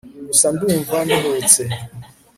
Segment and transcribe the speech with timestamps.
[0.27, 1.61] gusa ndumva nduhutse